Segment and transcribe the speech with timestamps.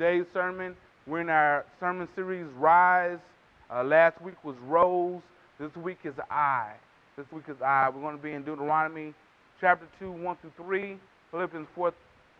[0.00, 0.74] today's sermon.
[1.06, 3.18] We're in our sermon series, Rise.
[3.70, 5.20] Uh, last week was Rose.
[5.58, 6.72] This week is I.
[7.18, 7.90] This week is I.
[7.90, 9.12] We're going to be in Deuteronomy
[9.60, 10.96] chapter 2, 1 through 3,
[11.30, 11.92] Philippians 4,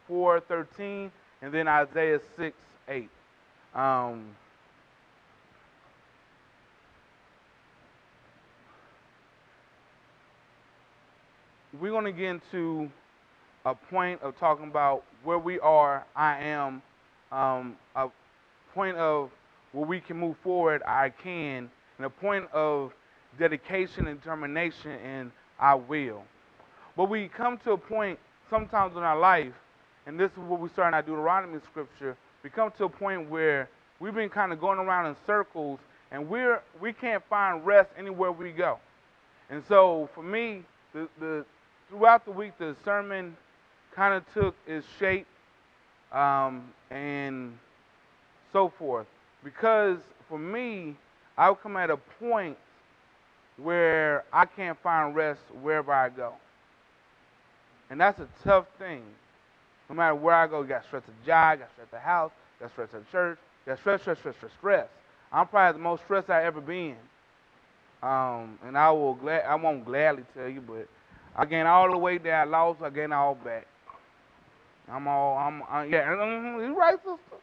[0.08, 1.12] 4 13,
[1.42, 2.56] and then Isaiah 6,
[2.88, 3.08] 8.
[3.74, 4.24] Um,
[11.78, 12.90] we're going to get into
[13.66, 16.80] a point of talking about where we are, I am,
[17.32, 18.08] um, a
[18.74, 19.30] point of
[19.72, 22.92] where we can move forward, I can, and a point of
[23.38, 26.24] dedication and determination, and I will.
[26.96, 28.18] But we come to a point
[28.48, 29.52] sometimes in our life,
[30.06, 33.30] and this is what we start in our Deuteronomy scripture, we come to a point
[33.30, 33.68] where
[34.00, 35.78] we've been kind of going around in circles
[36.10, 38.78] and we're we can't find rest anywhere we go.
[39.50, 41.44] And so for me, the, the
[41.88, 43.36] throughout the week the sermon
[43.94, 45.26] kind of took its shape
[46.12, 47.56] um, and
[48.52, 49.06] so forth.
[49.44, 50.96] Because for me,
[51.36, 52.56] I've come at a point
[53.56, 56.34] where I can't find rest wherever I go.
[57.90, 59.02] And that's a tough thing.
[59.88, 62.30] No matter where I go, you got stress the job, got stress at the house,
[62.60, 64.88] got stress at church, got stress, stress, stress, stress, stress.
[65.32, 66.96] I'm probably the most stressed I ever been.
[68.02, 70.88] Um, and I will glad I won't gladly tell you, but
[71.36, 73.66] I gained all the weight that I lost, I gained all back.
[74.90, 77.36] I'm all I'm uh, yeah, you right, sister.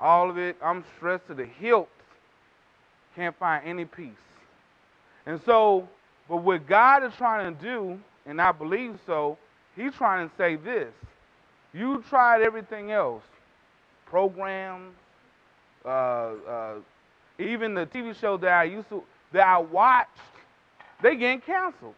[0.00, 1.88] All of it, I'm stressed to the hilt.
[3.14, 4.10] Can't find any peace.
[5.26, 5.88] And so,
[6.28, 9.38] but what God is trying to do, and I believe so,
[9.76, 10.92] He's trying to say this.
[11.72, 13.22] You tried everything else,
[14.06, 14.94] programs,
[15.84, 16.74] uh, uh,
[17.38, 20.10] even the TV show that I used to that I watched,
[21.02, 21.94] they getting canceled.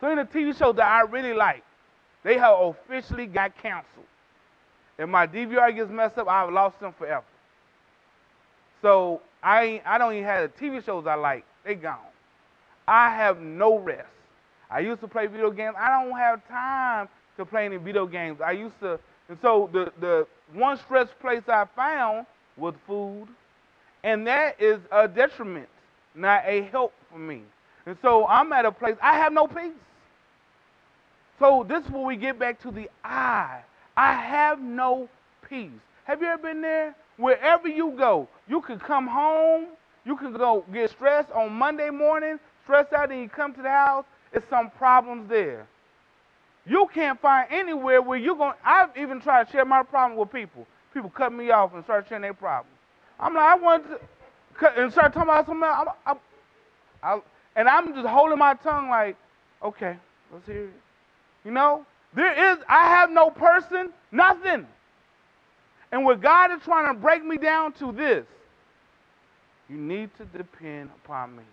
[0.00, 1.62] So in the TV show that I really like,
[2.24, 4.06] they have officially got canceled.
[4.98, 7.24] If my DVR gets messed up, I've lost them forever.
[8.82, 11.44] So I I don't even have the TV shows I like.
[11.64, 11.98] They gone.
[12.86, 14.08] I have no rest.
[14.70, 15.76] I used to play video games.
[15.78, 18.40] I don't have time to play any video games.
[18.40, 22.26] I used to, and so the the one stress place I found
[22.56, 23.28] was food,
[24.02, 25.68] and that is a detriment,
[26.14, 27.42] not a help for me.
[27.86, 29.72] And so I'm at a place I have no peace.
[31.38, 33.60] So this is where we get back to the I.
[33.96, 35.08] I have no
[35.48, 35.70] peace.
[36.04, 36.94] Have you ever been there?
[37.16, 39.66] Wherever you go, you can come home,
[40.04, 43.70] you can go get stressed on Monday morning, stressed out, and you come to the
[43.70, 45.66] house, it's some problems there.
[46.66, 48.54] You can't find anywhere where you're going.
[48.64, 50.66] I've even tried to share my problem with people.
[50.92, 52.74] People cut me off and start sharing their problems.
[53.20, 54.00] I'm like, I want to,
[54.54, 55.88] cut, and start talking about something else.
[56.06, 56.16] I'm,
[57.02, 57.20] I, I,
[57.56, 59.16] and I'm just holding my tongue, like,
[59.62, 59.96] okay,
[60.32, 60.83] let's hear it.
[61.44, 61.84] You know,
[62.14, 64.66] there is, I have no person, nothing.
[65.92, 68.24] And what God is trying to break me down to this,
[69.68, 71.44] you need to depend upon me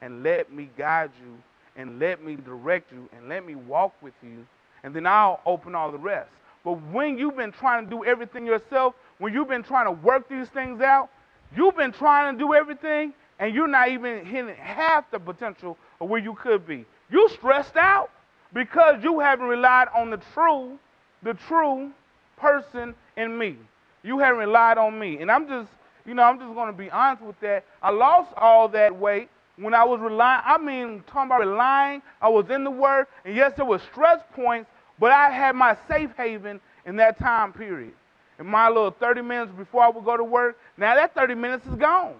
[0.00, 1.36] and let me guide you
[1.76, 4.46] and let me direct you and let me walk with you,
[4.82, 6.30] and then I'll open all the rest.
[6.64, 10.28] But when you've been trying to do everything yourself, when you've been trying to work
[10.28, 11.10] these things out,
[11.56, 16.08] you've been trying to do everything, and you're not even hitting half the potential of
[16.08, 16.84] where you could be.
[17.10, 18.10] You stressed out
[18.52, 20.78] because you haven't relied on the true,
[21.22, 21.90] the true
[22.36, 23.56] person in me.
[24.02, 25.18] You haven't relied on me.
[25.18, 25.68] And I'm just,
[26.04, 27.64] you know, I'm just going to be honest with that.
[27.82, 30.42] I lost all that weight when I was relying.
[30.44, 34.22] I mean, talking about relying, I was in the Word, and yes, there were stress
[34.34, 37.92] points, but I had my safe haven in that time period.
[38.38, 41.66] In my little 30 minutes before I would go to work, now that 30 minutes
[41.66, 42.14] is gone.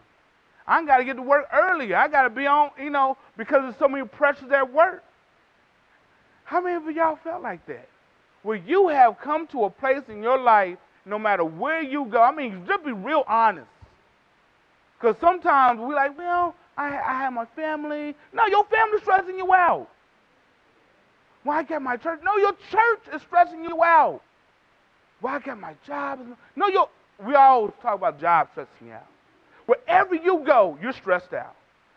[0.66, 1.96] I got to get to work earlier.
[1.96, 5.04] I got to be on, you know, because there's so many pressures at work.
[6.46, 7.88] How many of y'all felt like that?
[8.42, 12.22] Where you have come to a place in your life, no matter where you go,
[12.22, 13.66] I mean, just be real honest.
[14.98, 18.14] Because sometimes we're like, well, I, I have my family.
[18.32, 19.88] No, your family's stressing you out.
[21.44, 22.20] Well, I got my church.
[22.24, 24.22] No, your church is stressing you out.
[25.20, 26.20] Well, I got my job.
[26.54, 26.88] No, your,
[27.26, 29.06] we always talk about job stressing you out.
[29.66, 31.56] Wherever you go, you're stressed out.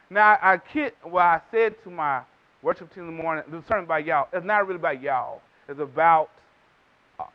[0.10, 2.24] Now, I kid, well, I said to my
[2.62, 4.28] worship team in the morning, the sermon about y'all.
[4.34, 5.42] It's not really about y'all.
[5.68, 6.30] It's about
[7.20, 7.26] uh,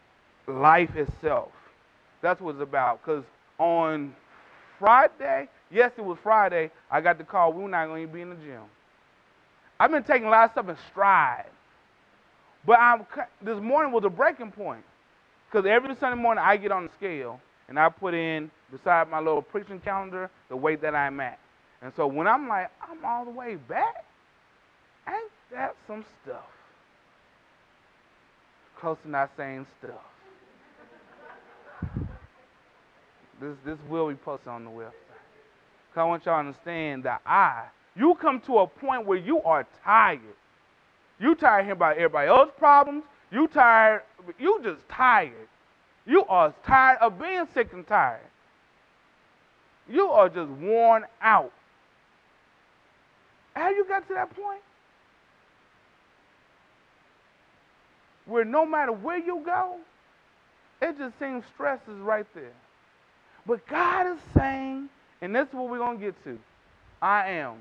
[0.47, 1.53] life itself.
[2.21, 3.01] That's what it's about.
[3.03, 3.25] Because
[3.59, 4.15] on
[4.79, 8.31] Friday, yes, it was Friday, I got the call, we're not going to be in
[8.31, 8.63] the gym.
[9.79, 11.47] I've been taking a lot of stuff in stride.
[12.67, 13.07] But I'm,
[13.43, 14.85] this morning was a breaking point.
[15.51, 19.19] Because every Sunday morning I get on the scale and I put in, beside my
[19.19, 21.39] little preaching calendar, the weight that I'm at.
[21.83, 24.04] And so when I'm like, I'm all the way back,
[25.09, 26.45] Ain't that some stuff?
[28.81, 30.01] Close to not saying stuff.
[33.41, 34.93] This this will be posted on the website.
[35.95, 39.41] Cause I want y'all to understand that I, you come to a point where you
[39.43, 40.21] are tired.
[41.21, 43.05] You tired hearing about everybody else's problems.
[43.31, 44.03] You tired.
[44.39, 45.49] You just tired.
[46.07, 48.21] You are tired of being sick and tired.
[49.89, 51.53] You are just worn out.
[53.55, 54.61] Have you got to that point?
[58.27, 59.77] Where no matter where you go,
[60.81, 62.53] it just seems stress is right there.
[63.47, 64.89] But God is saying,
[65.21, 66.39] and this is what we're going to get to
[67.03, 67.57] I am.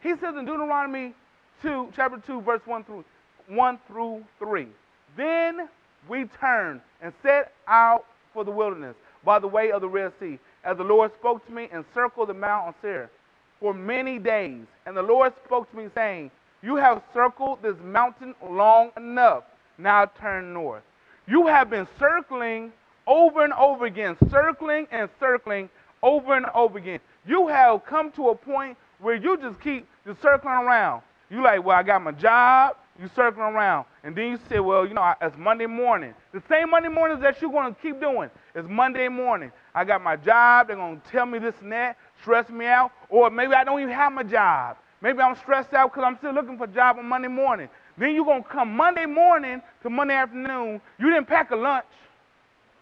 [0.00, 1.14] He says in Deuteronomy
[1.62, 3.04] 2, chapter 2, verse 1 through
[3.48, 4.68] 1 through 3.
[5.16, 5.68] Then
[6.08, 8.94] we turned and set out for the wilderness
[9.24, 12.28] by the way of the Red Sea, as the Lord spoke to me, and circled
[12.28, 13.10] the Mount of Seir
[13.58, 14.64] for many days.
[14.86, 16.30] And the Lord spoke to me, saying,
[16.64, 19.44] You have circled this mountain long enough.
[19.76, 20.82] Now turn north.
[21.28, 22.72] You have been circling
[23.06, 25.68] over and over again, circling and circling
[26.02, 27.00] over and over again.
[27.26, 31.02] You have come to a point where you just keep just circling around.
[31.30, 32.76] You like, well, I got my job.
[32.98, 36.14] You circling around, and then you say, well, you know, it's Monday morning.
[36.32, 39.50] The same Monday mornings that you're going to keep doing It's Monday morning.
[39.74, 40.68] I got my job.
[40.68, 43.80] They're going to tell me this and that, stress me out, or maybe I don't
[43.80, 44.76] even have my job.
[45.04, 47.68] Maybe I'm stressed out because I'm still looking for a job on Monday morning.
[47.98, 50.80] Then you're going to come Monday morning to Monday afternoon.
[50.98, 51.84] You didn't pack a lunch,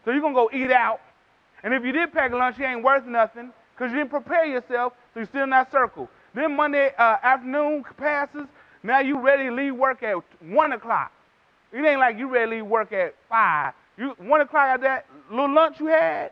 [0.04, 1.00] so you're going to go eat out.
[1.64, 4.44] And if you did pack a lunch, you ain't worth nothing because you didn't prepare
[4.46, 6.08] yourself, so you're still in that circle.
[6.32, 8.46] Then Monday uh, afternoon passes.
[8.84, 11.10] Now you ready to leave work at 1 o'clock.
[11.72, 13.74] It ain't like you ready to leave work at 5.
[13.98, 16.30] You 1 o'clock at that little lunch you had,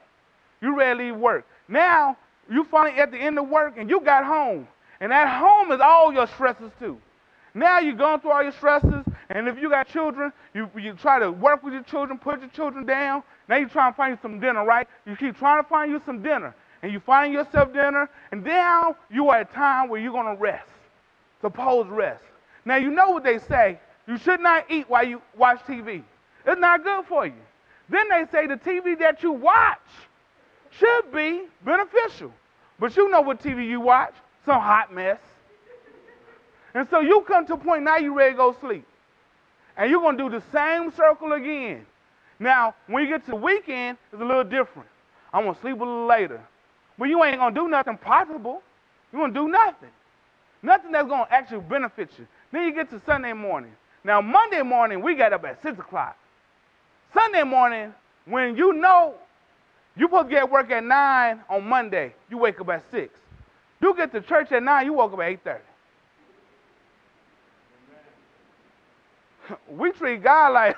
[0.63, 1.45] you ready to leave work.
[1.67, 2.17] Now
[2.49, 4.69] you finally at the end of work and you got home.
[5.01, 6.99] And at home is all your stresses too.
[7.55, 11.19] Now you're going through all your stresses, and if you got children, you, you try
[11.19, 13.25] to work with your children, put your children down.
[13.49, 14.87] Now you're trying to find you some dinner, right?
[15.05, 18.97] You keep trying to find you some dinner and you find yourself dinner, and now
[19.11, 20.69] you are at a time where you're going to rest.
[21.41, 22.23] Suppose rest.
[22.65, 23.79] Now you know what they say.
[24.07, 26.03] You should not eat while you watch TV.
[26.47, 27.35] It's not good for you.
[27.89, 29.79] Then they say the TV that you watch
[30.71, 32.33] should be beneficial.
[32.79, 34.15] But you know what TV you watch?
[34.45, 35.19] Some hot mess.
[36.75, 38.87] And so you come to a point now you're ready to go sleep.
[39.77, 41.87] And you're going to do the same circle again.
[42.39, 44.89] Now, when you get to the weekend, it's a little different.
[45.33, 46.41] I'm going to sleep a little later.
[46.99, 48.63] But you ain't going to do nothing possible.
[49.13, 49.91] You're going to do nothing.
[50.63, 52.27] Nothing that's going to actually benefit you.
[52.53, 53.73] Then you get to Sunday morning.
[54.05, 56.17] Now, Monday morning, we got up at 6 o'clock.
[57.13, 57.95] Sunday morning,
[58.25, 59.15] when you know
[59.97, 63.13] you're supposed to get work at 9 on Monday, you wake up at 6.
[63.81, 65.59] You get to church at 9, you woke up at 8.30.
[69.69, 70.77] we treat God like...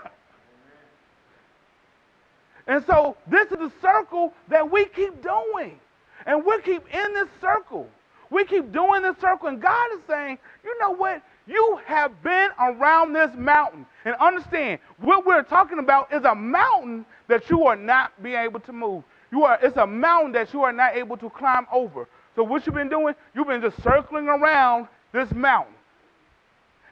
[2.67, 5.81] And so this is the circle that we keep doing.
[6.27, 7.89] And we keep in this circle.
[8.31, 11.23] We keep doing this circle, and God is saying, you know what?
[11.47, 13.85] You have been around this mountain.
[14.05, 18.61] And understand, what we're talking about is a mountain that you are not being able
[18.61, 19.03] to move.
[19.33, 22.07] You are, it's a mountain that you are not able to climb over.
[22.35, 25.75] So what you've been doing, you've been just circling around this mountain.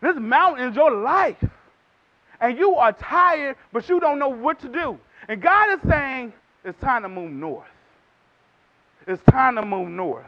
[0.02, 1.42] This mountain is your life.
[2.40, 4.98] And you are tired, but you don't know what to do.
[5.28, 6.32] And God is saying,
[6.64, 7.66] it's time to move north
[9.10, 10.26] it's time to move north.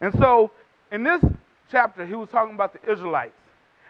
[0.00, 0.50] And so,
[0.90, 1.22] in this
[1.70, 3.34] chapter, he was talking about the Israelites.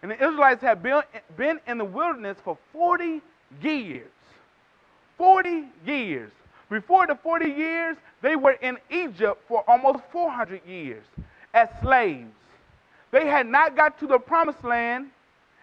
[0.02, 1.02] And the Israelites had been,
[1.36, 3.20] been in the wilderness for 40
[3.62, 4.10] years.
[5.18, 6.32] 40 years.
[6.72, 11.04] Before the 40 years, they were in Egypt for almost 400 years
[11.52, 12.32] as slaves.
[13.10, 15.10] They had not got to the promised land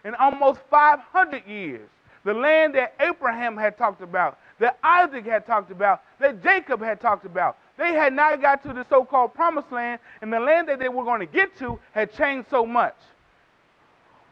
[0.04, 1.88] in almost 500 years.
[2.22, 7.00] The land that Abraham had talked about, that Isaac had talked about, that Jacob had
[7.00, 7.58] talked about.
[7.76, 10.88] They had not got to the so called promised land, and the land that they
[10.88, 12.94] were going to get to had changed so much.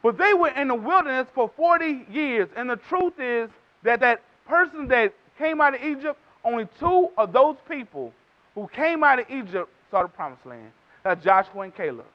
[0.00, 3.50] But they were in the wilderness for 40 years, and the truth is
[3.82, 8.12] that that person that came out of Egypt, only two of those people
[8.54, 10.70] who came out of Egypt saw the promised land.
[11.04, 12.06] That's Joshua and Caleb.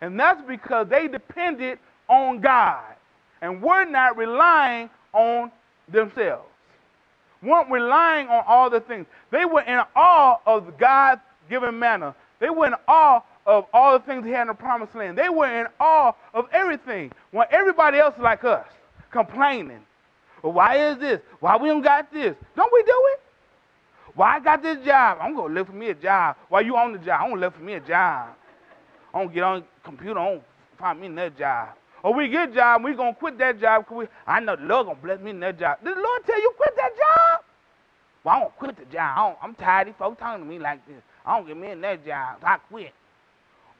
[0.00, 1.78] And that's because they depended
[2.08, 2.94] on God
[3.40, 5.50] and were not relying on
[5.88, 6.46] themselves
[7.44, 9.06] weren't relying on all the things.
[9.30, 12.14] They were in awe of God's given manna.
[12.40, 15.18] They were in awe of all the things He had in the promised land.
[15.18, 17.12] They were in awe of everything.
[17.30, 18.66] When everybody else like us,
[19.10, 19.80] complaining.
[20.40, 21.20] Why is this?
[21.40, 22.34] Why we don't got this?
[22.56, 23.20] Don't we do it?
[24.14, 25.18] Why I got this job?
[25.20, 26.36] I'm gonna look for me a job.
[26.48, 27.20] Why you on the job?
[27.22, 28.34] I'm gonna look for me a job.
[29.12, 30.40] I'm gonna get on the computer, I'm gonna
[30.78, 31.68] find me another job.
[32.02, 34.62] Or we get a job, we gonna quit that job because we I know the
[34.62, 35.78] Lord gonna bless me in that job.
[35.82, 37.44] Did the Lord tell you quit that job?
[38.24, 39.36] Well, I don't quit the job.
[39.40, 41.02] I am tired of folks talking to me like this.
[41.26, 42.38] I don't get me in that job.
[42.42, 42.92] I quit.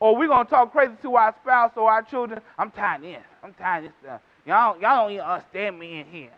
[0.01, 2.41] Oh, or we're going to talk crazy to our spouse or our children.
[2.59, 3.23] I'm tired of this.
[3.43, 4.21] I'm tired of this stuff.
[4.45, 6.33] Y'all, y'all don't even understand me in here.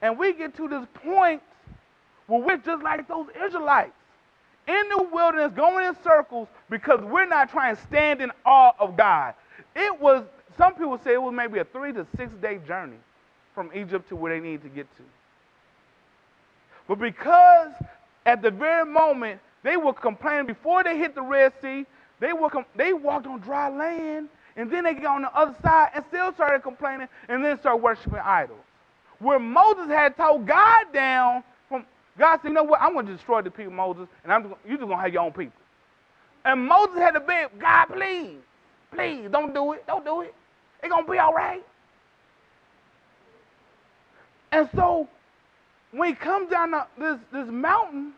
[0.00, 1.42] And we get to this point
[2.26, 3.92] where we're just like those Israelites
[4.66, 8.96] in the wilderness going in circles because we're not trying to stand in awe of
[8.96, 9.34] God.
[9.74, 10.24] It was,
[10.58, 12.96] some people say it was maybe a three to six day journey
[13.54, 15.02] from Egypt to where they needed to get to.
[16.88, 17.72] But because
[18.24, 21.86] at the very moment they were complaining before they hit the Red Sea,
[22.20, 25.90] they were they walked on dry land, and then they got on the other side
[25.94, 28.60] and still started complaining, and then started worshiping idols.
[29.18, 31.42] Where Moses had told God down
[32.18, 34.78] God said, you know what, I'm going to destroy the people, Moses, and I'm you're
[34.78, 35.60] just going to have your own people.
[36.44, 38.38] And Moses had to beg, God, please,
[38.94, 40.34] please, don't do it, don't do it.
[40.82, 41.64] It's going to be all right.
[44.52, 45.08] And so
[45.90, 48.12] when he comes down this, this mountain,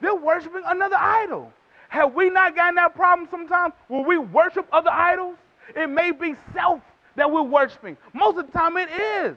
[0.00, 1.52] they're worshiping another idol.
[1.88, 5.36] Have we not gotten that problem sometimes where we worship other idols?
[5.74, 6.80] It may be self
[7.14, 7.96] that we're worshiping.
[8.12, 9.36] Most of the time it is.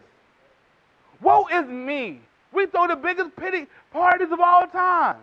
[1.22, 2.22] Woe is me.
[2.60, 5.16] We throw the biggest pity parties of all time.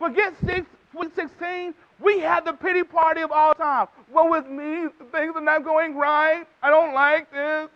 [0.00, 0.66] Forget six,
[1.14, 3.86] 16, we have the pity party of all time.
[4.12, 4.88] Woe with me.
[5.12, 6.44] Things are not going right.
[6.60, 7.68] I don't like this.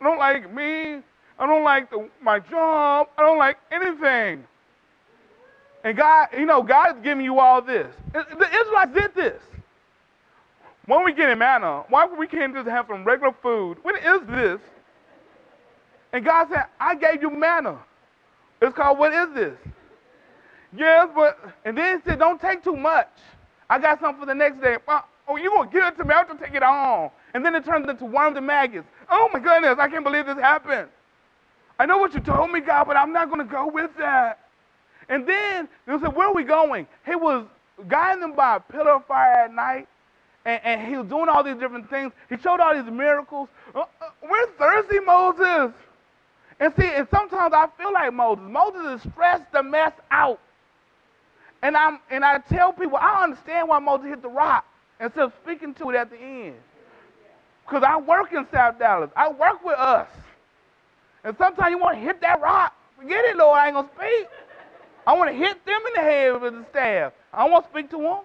[0.00, 1.02] I don't like me.
[1.38, 3.08] I don't like the, my job.
[3.18, 4.44] I don't like anything.
[5.84, 7.94] And God, you know, God is giving you all this.
[8.14, 9.42] The Israelites did this.
[10.86, 13.76] When we get in manna, why we can't just have some regular food?
[13.82, 14.58] What is this?
[16.14, 17.78] And God said, I gave you manna.
[18.62, 19.58] It's called, what is this?
[20.74, 23.10] Yes, but, and then he said, don't take too much.
[23.68, 24.76] I got something for the next day.
[25.28, 26.14] Oh, you to give it to me?
[26.14, 27.10] I have to take it home.
[27.34, 28.86] And then it turns into worms and maggots.
[29.10, 30.88] Oh, my goodness, I can't believe this happened.
[31.78, 34.38] I know what you told me, God, but I'm not going to go with that.
[35.08, 36.86] And then they said, Where are we going?
[37.04, 37.44] He was
[37.88, 39.88] guiding them by a pillar of fire at night,
[40.44, 42.12] and, and he was doing all these different things.
[42.28, 43.48] He showed all these miracles.
[43.74, 43.84] Uh, uh,
[44.22, 45.72] we're thirsty, Moses.
[46.62, 48.44] And see, and sometimes I feel like Moses.
[48.48, 50.38] Moses is stressed the mess out.
[51.60, 54.64] And I'm and I tell people I understand why Moses hit the rock
[55.00, 56.54] instead of speaking to it at the end.
[57.66, 59.10] Because I work in South Dallas.
[59.16, 60.06] I work with us.
[61.24, 62.72] And sometimes you want to hit that rock.
[62.96, 63.58] Forget it, Lord.
[63.58, 64.28] I ain't to speak.
[65.04, 67.12] I want to hit them in the head with the staff.
[67.32, 68.20] I want to speak to them.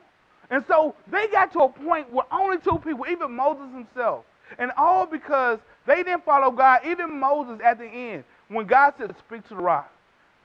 [0.52, 4.26] And so they got to a point where only two people, even Moses himself,
[4.60, 6.82] and all because they didn't follow God.
[6.86, 9.92] Even Moses at the end, when God said speak to the rock,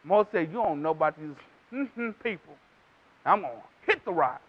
[0.04, 1.36] Moses said, You don't know about these
[1.72, 2.54] mm-hmm people.
[3.26, 4.40] I'm going to hit the rock.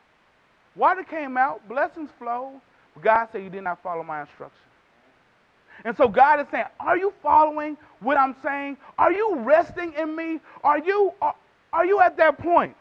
[0.76, 2.62] Water came out, blessings flowed.
[2.96, 4.60] But God said, You did not follow my instruction.
[5.86, 8.78] And so God is saying, Are you following what I'm saying?
[8.98, 10.40] Are you resting in me?
[10.64, 11.36] Are you, are,
[11.74, 12.76] are you at that point?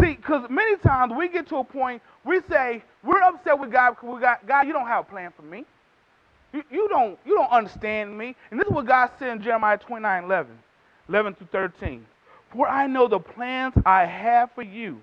[0.00, 3.90] See, because many times we get to a point, we say, we're upset with God
[3.90, 5.64] because we got, God, you don't have a plan for me.
[6.52, 8.34] You, don't, you don't understand me.
[8.50, 10.58] And this is what God said in Jeremiah 29 11,
[11.08, 12.06] 11 through 13.
[12.52, 15.00] For I know the plans I have for you.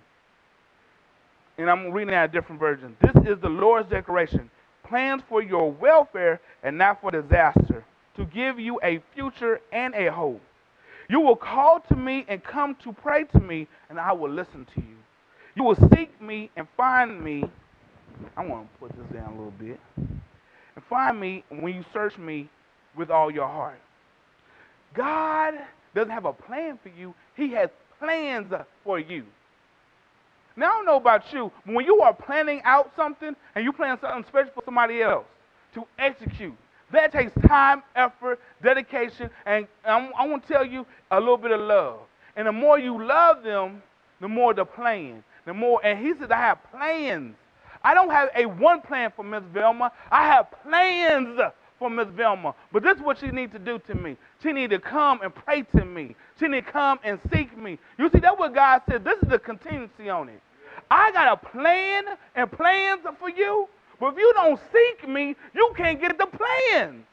[1.58, 2.96] And I'm reading out a different version.
[3.02, 4.50] This is the Lord's declaration
[4.88, 7.84] plans for your welfare and not for disaster,
[8.16, 10.42] to give you a future and a hope.
[11.10, 14.66] You will call to me and come to pray to me, and I will listen
[14.76, 14.96] to you.
[15.56, 17.44] You will seek me and find me.
[18.36, 19.80] I want to put this down a little bit.
[20.78, 22.48] And find me when you search me
[22.96, 23.82] with all your heart.
[24.94, 25.56] God
[25.96, 28.54] doesn't have a plan for you, He has plans
[28.84, 29.24] for you.
[30.56, 33.74] Now, I don't know about you, but when you are planning out something and you
[33.74, 35.26] plan something special for somebody else
[35.74, 36.56] to execute,
[36.92, 41.54] that takes time, effort, dedication, and I'm, I want to tell you a little bit
[41.54, 42.02] of love.
[42.36, 43.82] And the more you love them,
[44.22, 45.24] the more the plan.
[45.48, 47.36] The more, and he said, I have plans.
[47.88, 49.94] I don't have a one plan for Miss Velma.
[50.12, 51.40] I have plans
[51.80, 52.54] for Miss Velma.
[52.74, 54.18] But this is what she needs to do to me.
[54.44, 56.14] She need to come and pray to me.
[56.38, 57.80] She need to come and seek me.
[57.98, 59.06] You see, that's what God said.
[59.06, 60.42] This is the contingency on it.
[60.92, 62.04] I got a plan
[62.36, 63.70] and plans for you,
[64.02, 67.06] but if you don't seek me, you can't get the plans.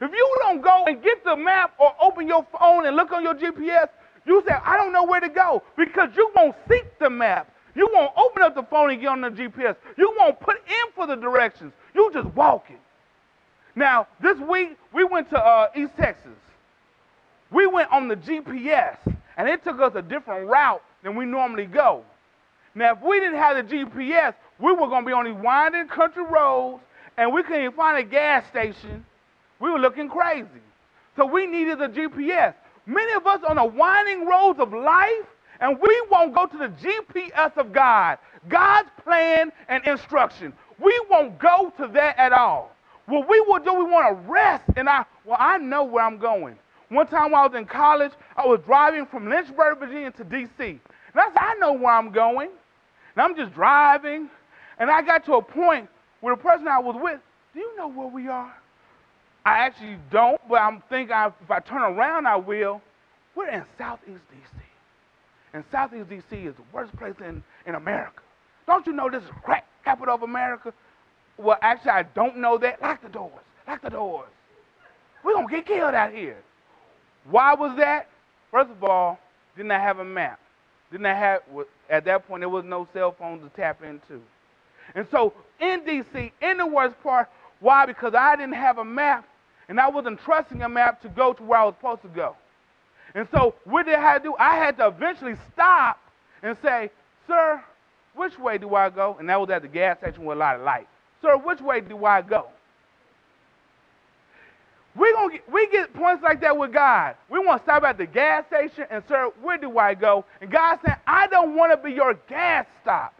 [0.00, 3.24] If you don't go and get the map or open your phone and look on
[3.24, 3.88] your GPS,
[4.26, 7.50] you say, I don't know where to go because you won't seek the map.
[7.74, 9.76] You won't open up the phone and get on the GPS.
[9.96, 11.72] You won't put in for the directions.
[11.94, 12.78] You just walking.
[13.76, 16.30] Now, this week, we went to uh, East Texas.
[17.50, 18.96] We went on the GPS,
[19.36, 22.04] and it took us a different route than we normally go.
[22.74, 25.88] Now, if we didn't have the GPS, we were going to be on these winding
[25.88, 26.82] country roads,
[27.16, 29.04] and we couldn't find a gas station.
[29.60, 30.48] We were looking crazy.
[31.16, 32.54] So we needed the GPS.
[32.86, 35.26] Many of us on the winding roads of life,
[35.60, 38.18] and we won't go to the GPS of God,
[38.48, 40.52] God's plan and instruction.
[40.78, 42.74] We won't go to that at all.
[43.06, 46.18] What we will do, we want to rest in our, well, I know where I'm
[46.18, 46.56] going.
[46.88, 50.64] One time while I was in college, I was driving from Lynchburg, Virginia to D.C.
[50.64, 50.80] And
[51.14, 52.50] I said, I know where I'm going.
[53.16, 54.28] And I'm just driving.
[54.78, 55.88] And I got to a point
[56.20, 57.20] where the person I was with,
[57.52, 58.52] do you know where we are?
[59.44, 62.80] I actually don't, but I'm thinking if I turn around, I will.
[63.34, 64.63] We're in Southeast D.C.
[65.54, 66.36] And Southeast D.C.
[66.36, 68.20] is the worst place in, in America.
[68.66, 70.74] Don't you know this is crack capital of America?
[71.38, 72.82] Well, actually, I don't know that.
[72.82, 73.32] Lock the doors.
[73.66, 74.28] Lock the doors.
[75.24, 76.36] We're going to get killed out here.
[77.30, 78.08] Why was that?
[78.50, 79.18] First of all,
[79.56, 80.40] didn't I have a map?
[80.90, 81.40] Didn't I have,
[81.88, 84.20] at that point, there was no cell phone to tap into.
[84.94, 87.28] And so in D.C., in the worst part,
[87.60, 87.86] why?
[87.86, 89.26] Because I didn't have a map,
[89.68, 92.36] and I wasn't trusting a map to go to where I was supposed to go.
[93.14, 94.36] And so what did I have to do?
[94.38, 95.98] I had to eventually stop
[96.42, 96.90] and say,
[97.26, 97.62] Sir,
[98.14, 99.16] which way do I go?
[99.18, 100.86] And that was at the gas station with a lot of light.
[101.22, 102.48] Sir, which way do I go?
[104.96, 107.16] We gonna get, we get points like that with God.
[107.28, 110.24] We want to stop at the gas station and sir, where do I go?
[110.40, 113.12] And God said, I don't want to be your gas stop.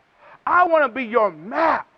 [0.47, 1.89] I want to be your map.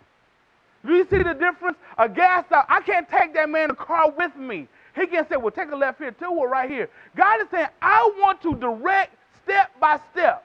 [0.85, 1.77] Do you see the difference?
[1.97, 4.67] A gas stop, I can't take that man in the car with me.
[4.97, 6.89] He can say, well, take a left here too, or right here.
[7.15, 10.43] God is saying, I want to direct step by step.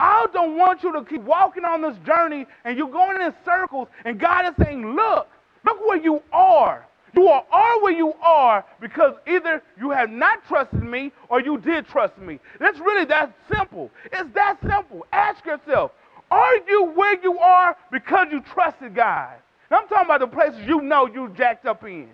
[0.00, 3.88] I don't want you to keep walking on this journey and you're going in circles,
[4.04, 5.28] and God is saying, look,
[5.64, 6.86] look where you are.
[7.14, 11.86] You are where you are because either you have not trusted me or you did
[11.86, 12.40] trust me.
[12.58, 13.90] That's really that simple.
[14.12, 15.06] It's that simple.
[15.12, 15.92] Ask yourself,
[16.30, 19.34] are you where you are because you trusted God?
[19.70, 22.08] And I'm talking about the places you know you jacked up in.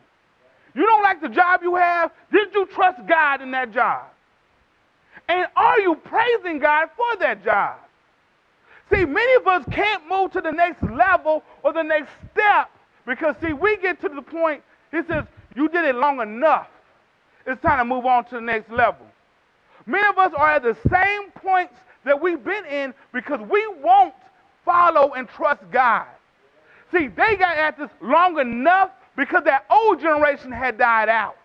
[0.74, 2.12] You don't like the job you have?
[2.32, 4.06] Did you trust God in that job?
[5.28, 7.76] And are you praising God for that job?
[8.92, 12.70] See, many of us can't move to the next level or the next step
[13.06, 16.68] because, see, we get to the point he says, You did it long enough.
[17.46, 19.06] It's time to move on to the next level.
[19.86, 24.14] Many of us are at the same points that we've been in because we won't
[24.64, 26.06] follow and trust God.
[26.92, 31.36] See, they got at this long enough because that old generation had died out.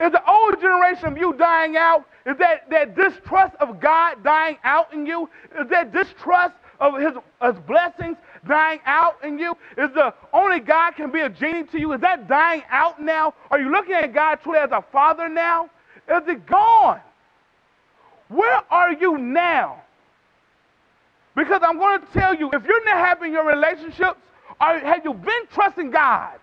[0.00, 2.06] Is the old generation of you dying out?
[2.24, 5.28] Is that, that distrust of God dying out in you?
[5.58, 8.16] Is that distrust of his, his blessings
[8.48, 9.52] dying out in you?
[9.76, 11.92] Is the only God can be a genie to you?
[11.92, 13.34] Is that dying out now?
[13.50, 15.68] Are you looking at God truly as a father now?
[16.08, 17.00] Is it gone?
[18.28, 19.82] Where are you now?
[21.36, 24.18] Because I'm going to tell you, if you're not having your relationships,
[24.60, 26.38] are, have you been trusting God?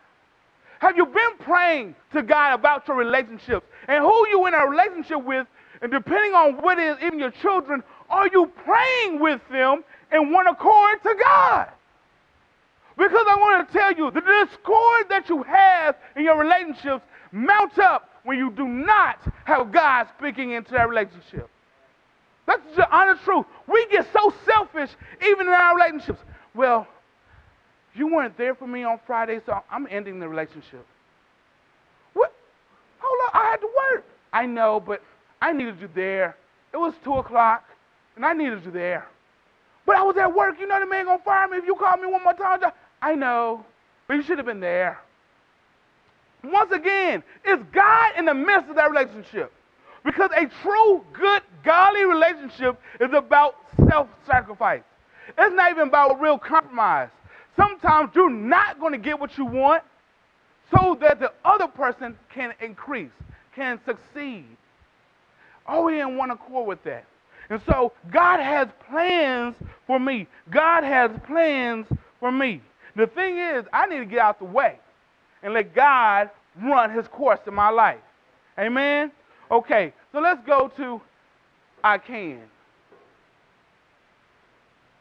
[0.79, 5.23] Have you been praying to God about your relationships and who you in a relationship
[5.23, 5.47] with?
[5.81, 10.47] And depending on what is even your children, are you praying with them in one
[10.47, 11.69] accord to God?
[12.97, 17.77] Because I want to tell you, the discord that you have in your relationships mount
[17.77, 21.49] up when you do not have God speaking into that relationship.
[22.47, 23.45] That's the honest truth.
[23.67, 24.89] We get so selfish
[25.21, 26.19] even in our relationships.
[26.55, 26.87] Well,
[27.97, 30.85] you weren't there for me on Friday, so I'm ending the relationship.
[32.13, 32.33] What?
[32.99, 34.05] Hold on, I had to work.
[34.33, 35.01] I know, but
[35.41, 36.35] I needed you there.
[36.73, 37.63] It was 2 o'clock,
[38.15, 39.07] and I needed you there.
[39.85, 40.59] But I was at work.
[40.59, 42.59] You know the man gonna fire me if you call me one more time.
[43.01, 43.65] I know,
[44.07, 44.99] but you should have been there.
[46.43, 49.51] Once again, it's God in the midst of that relationship.
[50.03, 53.55] Because a true, good, godly relationship is about
[53.89, 54.83] self sacrifice.
[55.37, 57.09] It's not even about real compromise.
[57.57, 59.83] Sometimes you're not going to get what you want
[60.75, 63.11] so that the other person can increase,
[63.55, 64.45] can succeed.
[65.65, 67.05] Are we in one accord with that?
[67.49, 70.27] And so God has plans for me.
[70.49, 71.87] God has plans
[72.19, 72.61] for me.
[72.95, 74.79] The thing is, I need to get out the way
[75.43, 76.29] and let God
[76.61, 77.99] run his course in my life.
[78.57, 79.11] Amen?
[79.51, 81.01] Okay, so let's go to
[81.83, 82.41] I can.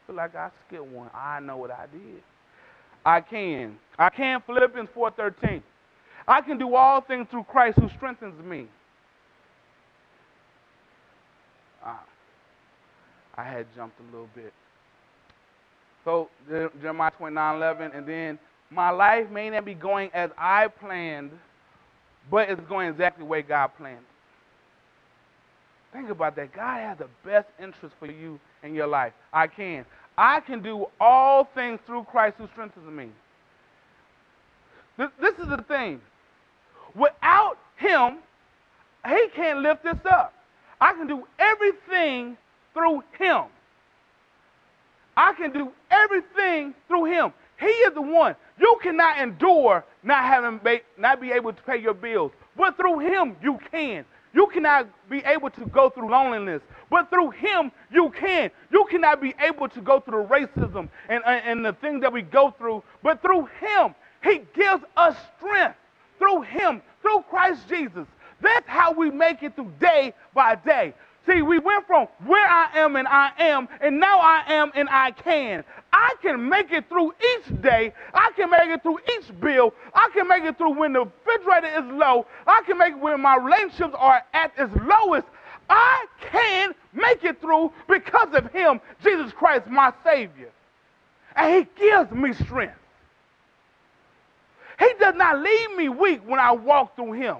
[0.02, 1.10] I Feel like I skipped one.
[1.14, 2.22] I know what I did.
[3.06, 3.78] I can.
[3.96, 5.62] I can Philippians 4:13.
[6.26, 8.66] I can do all things through Christ who strengthens me.
[11.84, 12.02] Ah,
[13.36, 14.52] I had jumped a little bit.
[16.04, 18.40] So Jeremiah 29:11, and then
[18.70, 21.30] my life may not be going as I planned,
[22.28, 24.04] but it's going exactly the way God planned.
[25.92, 26.52] Think about that.
[26.52, 29.12] God has the best interest for you in your life.
[29.32, 29.86] I can.
[30.18, 33.08] I can do all things through Christ who strengthens me.
[34.96, 36.00] This, is the thing.
[36.94, 38.18] Without Him,
[39.06, 40.32] he can't lift this up.
[40.80, 42.36] I can do everything
[42.74, 43.44] through him.
[45.16, 47.32] I can do everything through him.
[47.58, 48.36] He is the one.
[48.60, 50.60] You cannot endure not having
[50.98, 54.04] not be able to pay your bills, but through him you can.
[54.36, 58.50] You cannot be able to go through loneliness, but through him you can.
[58.70, 62.20] You cannot be able to go through the racism and, and the things that we
[62.20, 65.78] go through, but through him, he gives us strength.
[66.18, 68.06] Through him, through Christ Jesus.
[68.42, 70.92] That's how we make it through day by day.
[71.26, 74.88] See, we went from where I am and I am, and now I am and
[74.88, 75.64] I can.
[75.92, 77.92] I can make it through each day.
[78.14, 79.74] I can make it through each bill.
[79.92, 82.26] I can make it through when the refrigerator is low.
[82.46, 85.26] I can make it when my relationships are at its lowest.
[85.68, 90.50] I can make it through because of Him, Jesus Christ, my Savior.
[91.34, 92.78] And He gives me strength.
[94.78, 97.36] He does not leave me weak when I walk through Him.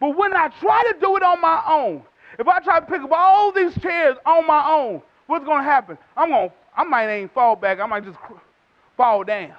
[0.00, 2.02] But when I try to do it on my own,
[2.40, 5.64] if I try to pick up all these chairs on my own, what's going to
[5.64, 5.98] happen?
[6.16, 7.80] I'm going, I might ain't fall back.
[7.80, 8.18] I might just
[8.96, 9.52] fall down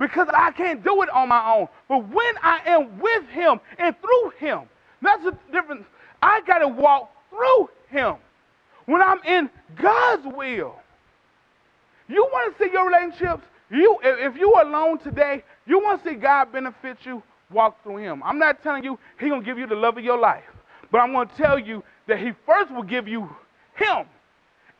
[0.00, 1.68] because I can't do it on my own.
[1.88, 4.62] But when I am with Him and through Him,
[5.00, 5.84] that's the difference.
[6.20, 8.16] I got to walk through Him.
[8.86, 9.48] When I'm in
[9.80, 10.74] God's will,
[12.08, 13.46] you want to see your relationships.
[13.70, 17.22] You, if you are alone today, you want to see God benefit you.
[17.52, 18.22] Walk through Him.
[18.24, 20.42] I'm not telling you He's gonna give you the love of your life.
[20.90, 23.28] But I'm going to tell you that He first will give you
[23.76, 24.06] Him.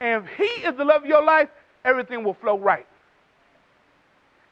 [0.00, 1.48] And if He is the love of your life,
[1.84, 2.86] everything will flow right.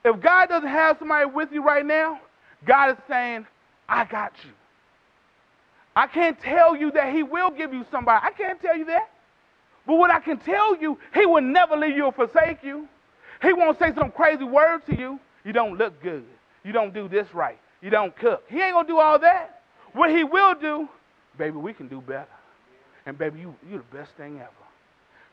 [0.05, 2.21] If God doesn't have somebody with you right now,
[2.65, 3.47] God is saying,
[3.89, 4.51] I got you.
[5.95, 8.25] I can't tell you that He will give you somebody.
[8.25, 9.09] I can't tell you that.
[9.87, 12.89] But what I can tell you, He will never leave you or forsake you.
[13.43, 15.19] He won't say some crazy words to you.
[15.45, 16.25] You don't look good.
[16.65, 17.59] You don't do this right.
[17.81, 18.45] You don't cook.
[18.49, 19.63] He ain't going to do all that.
[19.93, 20.89] What He will do,
[21.39, 22.27] Baby, we can do better.
[23.07, 24.51] And baby, you, you're the best thing ever.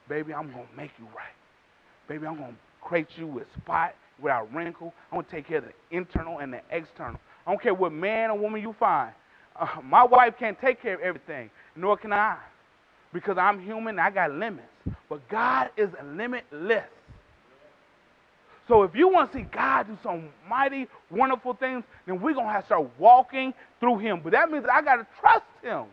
[0.08, 1.34] Baby, I'm going to make you right.
[2.08, 4.94] Baby, I'm going to create you with spot, without wrinkle.
[5.12, 7.20] I'm going to take care of the internal and the external.
[7.48, 9.14] I don't care what man or woman you find.
[9.60, 12.38] Uh, my wife can't take care of everything, nor can I.
[13.14, 14.68] Because I'm human, I got limits.
[15.10, 16.84] But God is limitless.
[18.68, 22.48] So if you want to see God do some mighty, wonderful things, then we're going
[22.48, 24.22] to have to start walking through him.
[24.24, 25.86] But that means I got to trust him.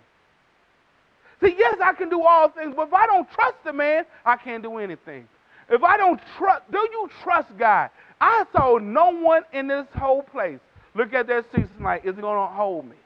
[1.42, 4.36] See, yes, I can do all things, but if I don't trust the man, I
[4.36, 5.26] can't do anything.
[5.70, 7.90] If I don't trust, do you trust God?
[8.20, 10.58] I saw no one in this whole place
[10.94, 12.02] look at their seats tonight.
[12.04, 12.96] Is it going to hold me?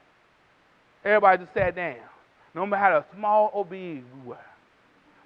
[1.04, 1.96] Everybody just sat down.
[2.54, 4.36] No matter how small or big we were,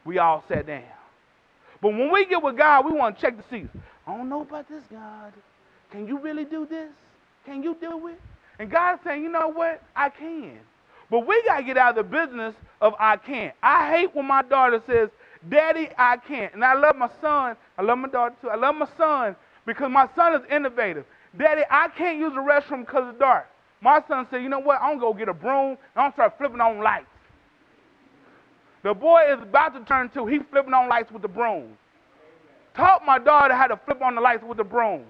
[0.05, 0.83] we all sat down.
[1.81, 3.71] But when we get with God, we want to check the seats.
[4.07, 5.33] I don't know about this, God.
[5.91, 6.91] Can you really do this?
[7.45, 8.21] Can you do it?
[8.59, 9.83] And God's saying, you know what?
[9.95, 10.59] I can.
[11.11, 13.55] But we got to get out of the business of I can't.
[13.63, 15.09] I hate when my daughter says,
[15.49, 16.53] Daddy, I can't.
[16.55, 17.57] And I love my son.
[17.79, 18.51] I love my daughter too.
[18.51, 21.05] I love my son because my son is innovative.
[21.39, 23.47] Daddy, I can't use the restroom because it's dark.
[23.81, 24.81] My son said, you know what?
[24.83, 27.07] I'm going to go get a broom and I'm going to start flipping on lights.
[28.83, 30.27] The boy is about to turn two.
[30.27, 31.77] He's flipping on lights with the broom.
[32.75, 35.03] Taught my daughter how to flip on the lights with the broom.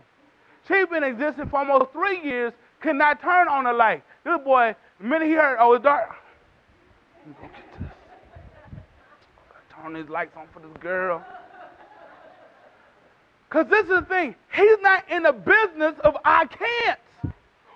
[0.66, 4.02] She's been existing for almost three years, could not turn on the light.
[4.24, 6.10] This boy, the minute he heard, oh, it's dark.
[7.18, 7.88] Let me go get this.
[9.82, 11.24] Turn these lights on for this girl.
[13.48, 14.34] Because this is the thing.
[14.54, 16.98] He's not in the business of I can't.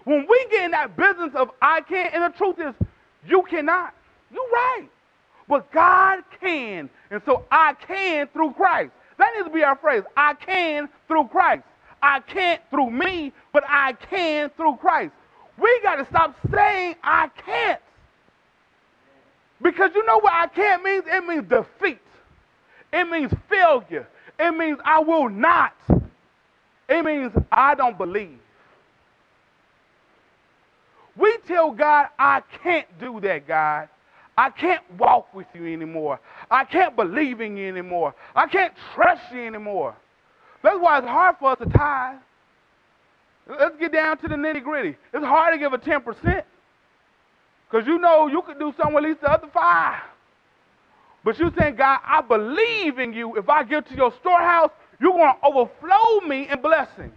[0.04, 2.74] When we get in that business of I can't, and the truth is,
[3.26, 3.94] you cannot.
[4.32, 4.88] You're right.
[5.48, 6.88] But God can.
[7.10, 8.92] And so I can through Christ.
[9.18, 10.02] That needs to be our phrase.
[10.16, 11.64] I can through Christ.
[12.02, 15.12] I can't through me, but I can through Christ.
[15.58, 17.80] We got to stop saying I can't.
[19.60, 21.04] Because you know what I can't means?
[21.06, 22.00] It means defeat.
[22.92, 24.08] It means failure.
[24.38, 25.74] It means I will not.
[26.88, 28.38] It means I don't believe.
[31.16, 33.88] We tell God, I can't do that, God.
[34.36, 36.18] I can't walk with you anymore.
[36.50, 38.14] I can't believe in you anymore.
[38.34, 39.94] I can't trust you anymore.
[40.62, 42.18] That's why it's hard for us to tithe.
[43.48, 44.96] Let's get down to the nitty gritty.
[45.12, 46.42] It's hard to give a 10%.
[47.70, 50.02] Because you know you could do something with at least the other five.
[51.24, 53.36] But you saying, God, I believe in you.
[53.36, 57.12] If I give to your storehouse, you're going to overflow me in blessing.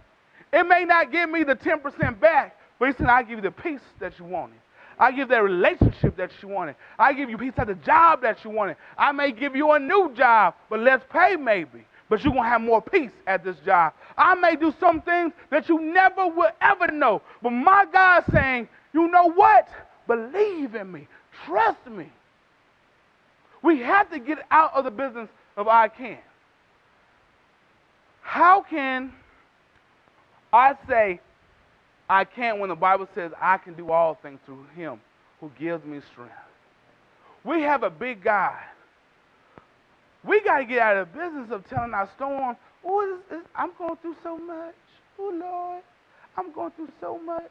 [0.52, 3.50] It may not give me the 10% back, but he said, I give you the
[3.50, 4.58] peace that you wanted.
[4.98, 6.76] I give that relationship that you wanted.
[6.98, 8.76] I give you peace at the job that you wanted.
[8.96, 12.48] I may give you a new job, but less pay maybe but you're going to
[12.48, 13.92] have more peace at this job.
[14.16, 17.20] I may do some things that you never will ever know.
[17.42, 19.66] But my God saying, you know what?
[20.06, 21.08] believe in me,
[21.44, 22.10] trust me.
[23.62, 26.18] We have to get out of the business of I can.
[28.22, 29.12] How can
[30.52, 31.20] I say
[32.08, 35.00] I can't when the Bible says I can do all things through him
[35.40, 36.32] who gives me strength?
[37.44, 38.56] We have a big God.
[40.24, 43.18] We got to get out of the business of telling our storm, oh,
[43.54, 44.74] I'm going through so much.
[45.18, 45.82] Oh, Lord,
[46.36, 47.50] I'm going through so much.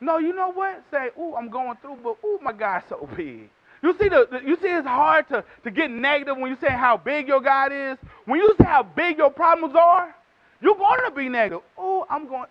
[0.00, 0.82] No, you know what?
[0.90, 3.50] Say, oh, I'm going through, but oh, my God's so big.
[3.82, 6.70] You see, the, the, you see, it's hard to, to get negative when you say
[6.70, 7.98] how big your God is.
[8.24, 10.14] When you say how big your problems are,
[10.60, 11.60] you're going to be negative.
[11.76, 12.46] Oh, I'm going.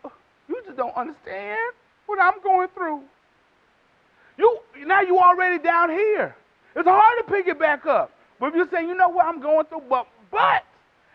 [0.56, 1.60] You just don't understand
[2.06, 3.02] what I'm going through.
[4.38, 6.36] You now you already down here.
[6.76, 8.12] It's hard to pick it back up.
[8.40, 10.64] But if you're saying, you know what, I'm going through, but but,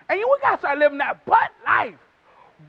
[0.09, 1.95] and you we gotta start living that but life.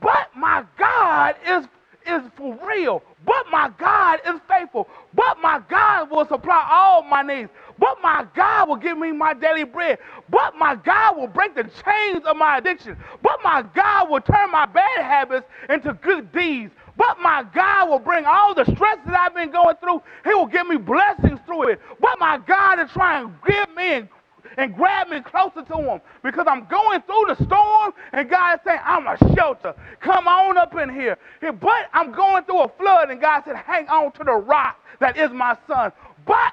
[0.00, 1.66] But my God is
[2.06, 3.02] is for real.
[3.24, 4.88] But my God is faithful.
[5.14, 7.50] But my God will supply all my needs.
[7.82, 9.98] But my God will give me my daily bread.
[10.30, 12.96] But my God will break the chains of my addiction.
[13.24, 16.72] But my God will turn my bad habits into good deeds.
[16.96, 20.00] But my God will bring all the stress that I've been going through.
[20.22, 21.80] He will give me blessings through it.
[22.00, 24.08] But my God is trying to give me and
[24.58, 28.60] and grab me closer to him because I'm going through the storm and God is
[28.66, 29.74] saying, I'm a shelter.
[30.00, 31.16] Come on up in here.
[31.40, 35.16] But I'm going through a flood and God said, hang on to the rock that
[35.16, 35.92] is my son.
[36.24, 36.52] But,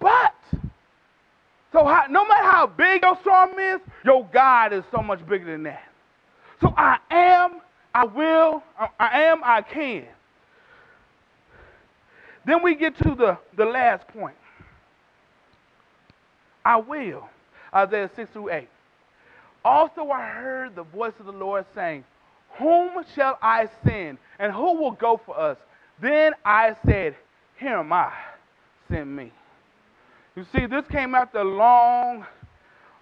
[0.00, 0.34] but,
[1.72, 5.44] so how, no matter how big your storm is, your God is so much bigger
[5.44, 5.84] than that.
[6.60, 7.60] So I am,
[7.94, 8.62] I will,
[8.98, 10.06] I am, I can.
[12.44, 14.36] Then we get to the, the last point.
[16.64, 17.28] I will.
[17.74, 18.68] Isaiah 6 through 8.
[19.64, 22.04] Also, I heard the voice of the Lord saying,
[22.58, 25.58] Whom shall I send, and who will go for us?
[26.00, 27.14] Then I said,
[27.58, 28.12] Here am I,
[28.90, 29.32] send me.
[30.36, 32.24] You see, this came after a long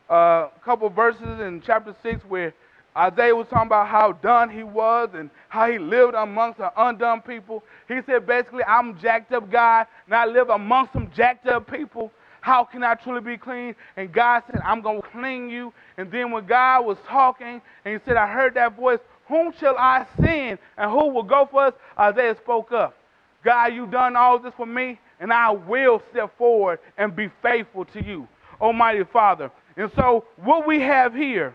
[0.08, 2.54] uh, couple verses in chapter 6 where
[2.96, 7.20] Isaiah was talking about how done he was and how he lived amongst the undone
[7.20, 7.62] people.
[7.86, 12.10] He said, basically, I'm jacked up guy, and I live amongst some jacked up people.
[12.40, 13.74] How can I truly be clean?
[13.96, 15.72] And God said, I'm going to clean you.
[15.98, 19.76] And then when God was talking and he said, I heard that voice, whom shall
[19.76, 21.74] I send and who will go for us?
[21.98, 22.96] Isaiah spoke up.
[23.44, 27.84] God, you've done all this for me, and I will step forward and be faithful
[27.86, 28.28] to you,
[28.60, 29.50] Almighty Father.
[29.76, 31.54] And so, what we have here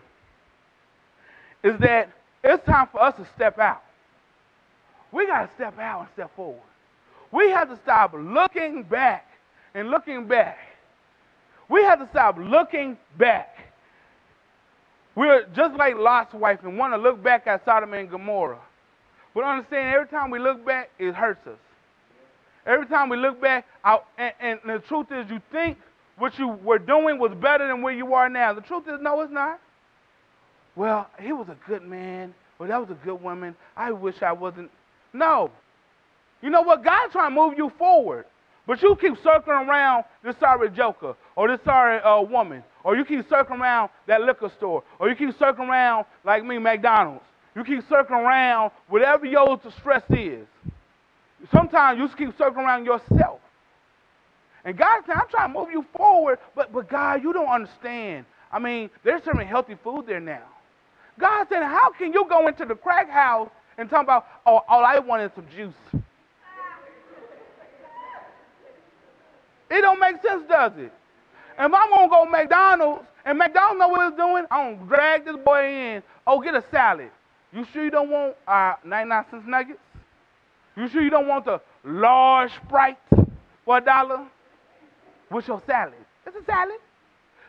[1.62, 2.10] is that
[2.42, 3.82] it's time for us to step out.
[5.12, 6.60] We got to step out and step forward.
[7.30, 9.26] We have to stop looking back
[9.74, 10.58] and looking back
[11.68, 13.58] we have to stop looking back.
[15.14, 18.60] We're just like Lot's wife and want to look back at Sodom and Gomorrah.
[19.34, 21.58] But understand, every time we look back, it hurts us.
[22.66, 25.78] Every time we look back, out, and, and the truth is, you think
[26.16, 28.54] what you were doing was better than where you are now.
[28.54, 29.60] The truth is, no, it's not.
[30.76, 33.54] Well, he was a good man, Well, that was a good woman.
[33.76, 34.70] I wish I wasn't.
[35.12, 35.50] No.
[36.42, 36.84] You know what?
[36.84, 38.26] God's trying to move you forward.
[38.66, 43.04] But you keep circling around this sorry joker or this sorry uh, woman, or you
[43.04, 47.24] keep circling around that liquor store, or you keep circling around like me, McDonald's.
[47.54, 50.46] You keep circling around whatever your stress is.
[51.52, 53.40] Sometimes you just keep circling around yourself.
[54.64, 58.24] And God said, I'm trying to move you forward, but, but God, you don't understand.
[58.50, 60.44] I mean, there's serving healthy food there now.
[61.18, 64.84] God said, How can you go into the crack house and talk about, oh, all
[64.84, 66.02] I want is some juice?
[69.70, 70.92] It don't make sense, does it?
[71.56, 75.36] If I'm gonna go McDonald's and McDonald's know what it's doing, I'm gonna drag this
[75.44, 76.02] boy in.
[76.26, 77.10] Oh, get a salad.
[77.52, 79.78] You sure you don't want uh, 99 cents nuggets?
[80.76, 82.98] You sure you don't want the large Sprite
[83.64, 84.26] for a dollar?
[85.34, 85.94] with your salad?
[86.26, 86.78] It's a salad.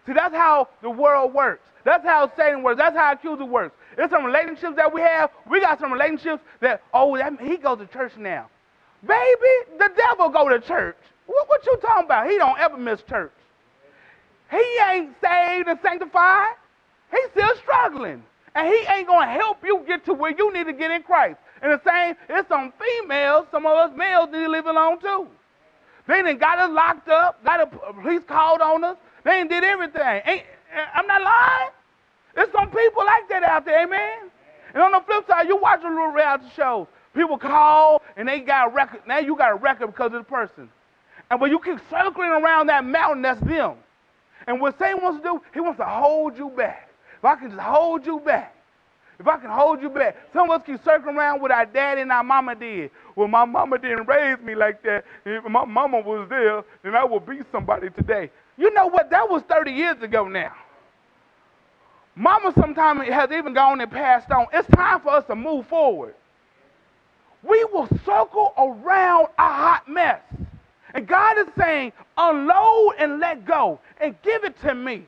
[0.05, 1.67] See, that's how the world works.
[1.83, 2.77] That's how Satan works.
[2.77, 3.75] That's how accuser works.
[3.97, 5.29] It's some relationships that we have.
[5.49, 8.49] We got some relationships that, oh, that, he goes to church now.
[9.01, 10.97] Baby, the devil go to church.
[11.27, 12.29] What, what you talking about?
[12.29, 13.31] He don't ever miss church.
[14.51, 16.55] He ain't saved and sanctified.
[17.11, 18.23] He's still struggling.
[18.53, 21.03] And he ain't going to help you get to where you need to get in
[21.03, 21.37] Christ.
[21.61, 25.27] And the same, it's some females, some of us males need to live alone too.
[26.07, 28.97] They done got us locked up, got a police called on us.
[29.23, 30.21] They did everything.
[30.25, 31.69] Ain't, eh, I'm not lying.
[32.35, 34.29] There's some people like that out there, amen?
[34.73, 36.87] And on the flip side, you watch a little reality shows.
[37.15, 39.01] People call and they got a record.
[39.07, 40.69] Now you got a record because of the person.
[41.31, 43.75] And when you keep circling around that mountain, that's them.
[44.47, 46.89] And what Satan wants to do, he wants to hold you back.
[47.17, 48.54] If I can just hold you back,
[49.19, 50.17] if I can hold you back.
[50.33, 52.91] Some of us keep circling around what our daddy and our mama did.
[53.15, 55.05] Well, my mama didn't raise me like that.
[55.25, 58.29] If my mama was there, then I would be somebody today.
[58.57, 59.09] You know what?
[59.09, 60.53] That was 30 years ago now.
[62.15, 64.47] Mama sometimes has even gone and passed on.
[64.53, 66.15] It's time for us to move forward.
[67.43, 70.21] We will circle around a hot mess.
[70.93, 75.05] And God is saying, unload and let go and give it to me.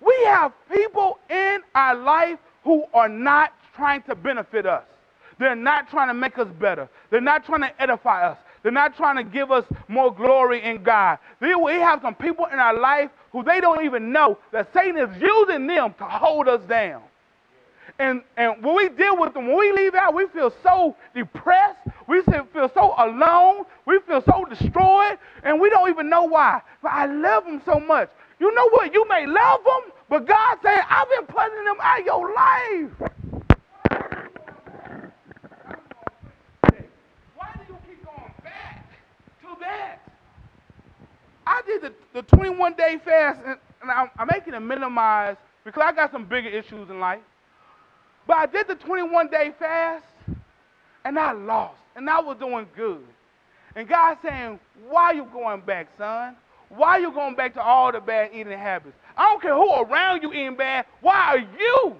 [0.00, 4.84] We have people in our life who are not trying to benefit us.
[5.38, 6.88] They're not trying to make us better.
[7.10, 8.38] They're not trying to edify us.
[8.62, 11.18] They're not trying to give us more glory in God.
[11.40, 15.10] We have some people in our life who they don't even know that Satan is
[15.20, 17.02] using them to hold us down.
[17.98, 21.78] And, and when we deal with them, when we leave out, we feel so depressed.
[22.08, 23.64] We feel so alone.
[23.86, 25.18] We feel so destroyed.
[25.44, 26.62] And we don't even know why.
[26.82, 28.08] But I love them so much.
[28.40, 28.92] You know what?
[28.92, 33.10] You may love them, but God said, I've been putting them out of your life.
[37.34, 38.86] Why do you keep going back
[39.42, 39.98] to that?
[41.46, 45.82] I did the, the 21 day fast, and, and I'm, I'm making it minimize because
[45.84, 47.20] I got some bigger issues in life.
[48.26, 50.04] But I did the 21 day fast,
[51.04, 53.04] and I lost, and I was doing good.
[53.76, 56.36] And God saying, Why are you going back, son?
[56.68, 58.96] Why are you going back to all the bad eating habits?
[59.16, 60.86] I don't care who around you eating bad.
[61.00, 61.96] Why are you?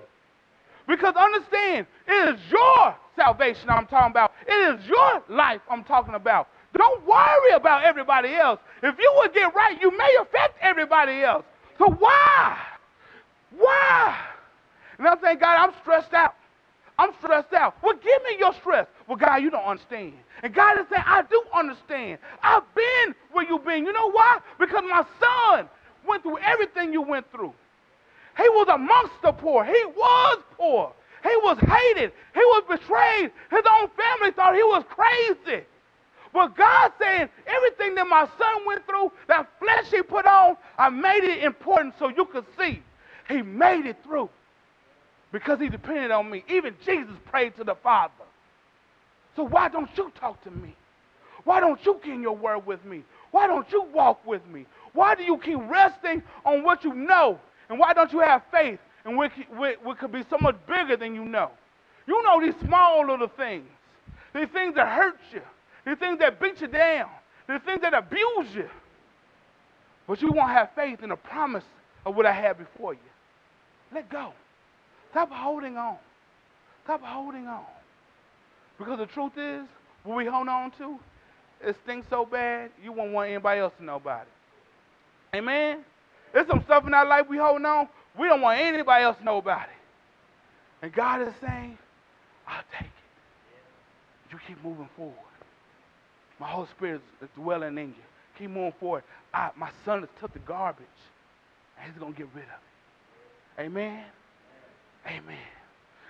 [0.87, 4.33] Because understand, it is your salvation I'm talking about.
[4.47, 6.49] It is your life I'm talking about.
[6.77, 8.59] Don't worry about everybody else.
[8.83, 11.45] If you would get right, you may affect everybody else.
[11.79, 12.59] So why?
[13.57, 14.19] Why?
[14.99, 16.35] And I'm saying, God, I'm stressed out.
[16.99, 17.77] I'm stressed out.
[17.83, 18.87] Well, give me your stress.
[19.09, 20.15] Well, God, you don't understand.
[20.43, 22.19] And God is saying, I do understand.
[22.43, 23.85] I've been where you've been.
[23.85, 24.39] You know why?
[24.59, 25.69] Because my son
[26.07, 27.53] went through everything you went through.
[28.37, 29.65] He was amongst the poor.
[29.65, 30.93] He was poor.
[31.23, 32.13] He was hated.
[32.33, 33.33] He was betrayed.
[33.51, 35.65] His own family thought he was crazy.
[36.33, 40.91] But God saying, everything that my son went through, that flesh he put on, I
[40.91, 42.83] made it important so you could see.
[43.29, 44.29] He made it through
[45.35, 46.45] because he depended on me.
[46.49, 48.13] Even Jesus prayed to the Father.
[49.35, 50.77] So why don't you talk to me?
[51.43, 53.03] Why don't you get in your word with me?
[53.33, 54.65] Why don't you walk with me?
[54.93, 57.41] Why do you keep resting on what you know?
[57.69, 59.33] And why don't you have faith in what,
[59.83, 61.51] what could be so much bigger than you know?
[62.07, 63.67] You know these small little things,
[64.33, 65.43] these things that hurt you,
[65.85, 67.09] these things that beat you down,
[67.49, 68.69] these things that abuse you.
[70.07, 71.65] But you won't have faith in the promise
[72.07, 73.01] of what I have before you.
[73.93, 74.33] Let go.
[75.15, 75.97] Stop holding on.
[76.83, 77.63] Stop holding on.
[78.81, 79.63] Because the truth is,
[80.03, 80.99] what we hold on to,
[81.63, 85.37] it stinks so bad, you won't want anybody else to know about it.
[85.37, 85.85] Amen?
[86.33, 89.25] There's some stuff in our life we hold on, we don't want anybody else to
[89.25, 90.85] know about it.
[90.85, 91.79] And God is saying,
[92.49, 94.33] I'll take it.
[94.33, 95.15] You keep moving forward.
[96.41, 98.05] My Holy Spirit is dwelling in you.
[98.37, 99.05] Keep moving forward.
[99.33, 100.87] I, my son has took the garbage,
[101.79, 103.63] and he's going to get rid of it.
[103.63, 104.03] Amen?
[105.07, 105.37] Amen.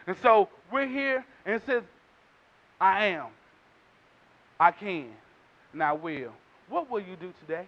[0.07, 1.83] And so we're here, and it says,
[2.81, 3.27] I am.
[4.61, 5.11] I can.
[5.73, 6.33] And I will.
[6.69, 7.67] What will you do today?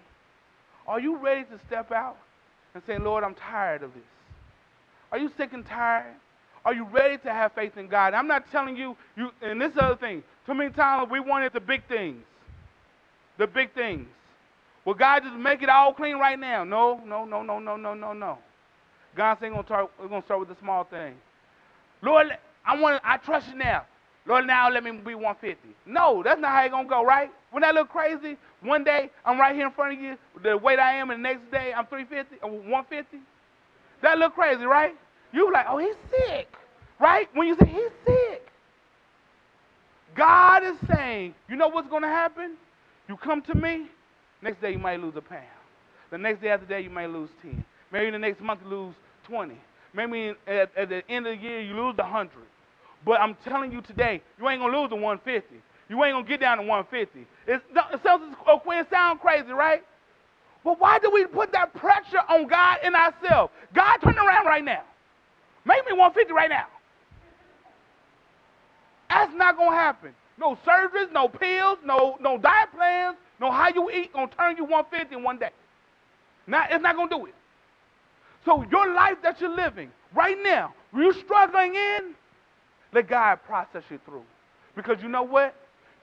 [0.86, 2.16] Are you ready to step out
[2.74, 4.02] and say, Lord, I'm tired of this?
[5.10, 6.14] Are you sick and tired?
[6.64, 8.12] Are you ready to have faith in God?
[8.14, 10.22] I'm not telling you, you and this other thing.
[10.46, 12.22] Too many times we wanted the big things.
[13.38, 14.08] The big things.
[14.84, 16.64] Will God just make it all clean right now?
[16.64, 18.38] No, no, no, no, no, no, no, no.
[19.16, 21.14] God saying, we're going to start with the small thing.
[22.02, 22.26] Lord,
[22.64, 23.84] I want I trust you now.
[24.26, 25.56] Lord, now let me be 150.
[25.86, 27.30] No, that's not how it's going to go, right?
[27.52, 30.80] When that look crazy, one day I'm right here in front of you, the weight
[30.80, 33.18] I am, and the next day I'm 350 or uh, 150.
[34.02, 34.94] That look crazy, right?
[35.32, 36.48] You like, oh, he's sick,
[37.00, 37.28] right?
[37.34, 38.46] When you say he's sick.
[40.16, 42.56] God is saying, you know what's going to happen?
[43.08, 43.86] You come to me,
[44.42, 45.44] next day you might lose a pound.
[46.10, 47.64] The next day after that you might lose 10.
[47.92, 48.94] Maybe the next month you lose
[49.26, 49.54] 20.
[49.94, 52.30] Maybe at, at the end of the year you lose the 100.
[53.04, 55.62] But I'm telling you today, you ain't going to lose the 150.
[55.88, 57.26] You ain't going to get down to 150.
[57.46, 59.82] It's, it sounds, oh, Quinn, sound crazy, right?
[60.64, 63.52] But why do we put that pressure on God and ourselves?
[63.72, 64.82] God, turn around right now.
[65.64, 66.66] Make me 150 right now.
[69.08, 70.10] That's not going to happen.
[70.38, 74.56] No surgeries, no pills, no, no diet plans, no how you eat going to turn
[74.56, 75.50] you 150 in one day.
[76.48, 77.34] Not, it's not going to do it.
[78.46, 82.14] So your life that you're living right now, you're struggling in,
[82.94, 84.22] let God process you through.
[84.76, 85.54] Because you know what?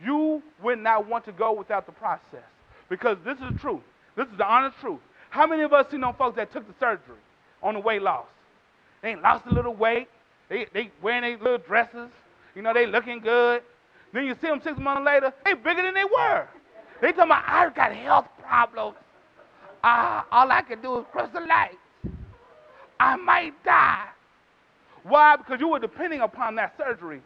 [0.04, 2.44] You would not want to go without the process.
[2.89, 3.82] Because this is the truth.
[4.18, 5.00] This is the honest truth.
[5.30, 7.18] How many of us see no folks that took the surgery
[7.64, 8.26] on the weight loss?
[9.02, 10.10] They ain't lost a little weight.
[10.50, 12.10] They they wearing their little dresses.
[12.56, 13.64] You know, they looking good.
[14.14, 16.48] Then you see them six months later, they bigger than they were.
[17.02, 18.98] They talking about I got health problems.
[19.84, 21.78] Ah, all I can do is cross the lights.
[23.04, 24.08] I might die.
[25.04, 25.36] Why?
[25.36, 27.22] Because you were depending upon that surgery,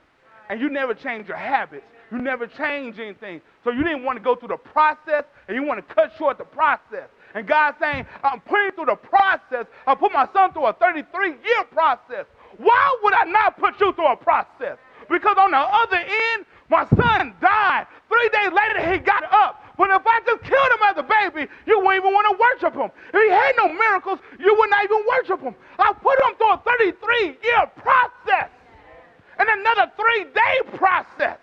[0.49, 1.85] and you never changed your habits.
[2.11, 3.41] You never changed anything.
[3.63, 6.39] So you didn't want to go through the process, and you want to cut short
[6.39, 7.09] the process.
[7.35, 9.67] And God's saying, I'm putting through the process.
[9.85, 12.25] I put my son through a 33 year process.
[12.57, 14.79] Why would I not put you through a process?
[15.09, 17.85] Because on the other end, my son died.
[18.09, 19.61] Three days later, he got up.
[19.77, 22.73] But if I just killed him as a baby, you wouldn't even want to worship
[22.73, 22.89] him.
[23.13, 25.55] If he had no miracles, you would not even worship him.
[25.77, 28.49] I put him through a 33 year process
[29.37, 31.37] and another three day process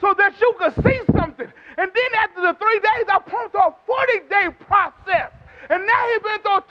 [0.00, 1.48] so that you could see something.
[1.78, 5.32] And then after the three days, I put him through a 40 day process.
[5.70, 6.64] And now he's been through a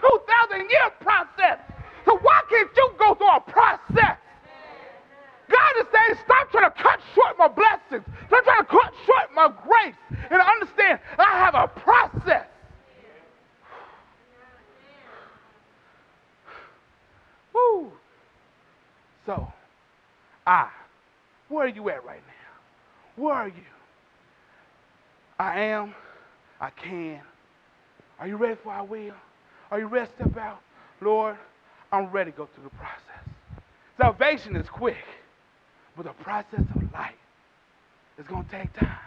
[0.53, 1.57] 2,000 year process.
[2.05, 4.17] So why can't you go through a process?
[5.49, 8.03] God is saying, stop trying to cut short my blessings.
[8.27, 9.95] Stop trying to cut short my grace.
[10.29, 12.47] And understand, I have a process.
[17.53, 17.91] Woo.
[19.25, 19.51] So,
[20.45, 20.69] I,
[21.49, 23.23] where are you at right now?
[23.23, 23.53] Where are you?
[25.39, 25.93] I am,
[26.59, 27.21] I can.
[28.19, 29.13] Are you ready for I will?
[29.69, 30.61] Are you ready to step out?
[31.01, 31.37] Lord,
[31.91, 33.33] I'm ready to go through the process.
[33.97, 34.95] Salvation is quick,
[35.97, 37.15] but the process of life
[38.19, 38.99] is going to take time.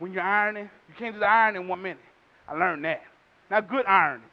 [0.00, 2.00] When you're ironing, you can't just iron in one minute.
[2.48, 3.02] I learned that.
[3.48, 4.26] Not good ironing.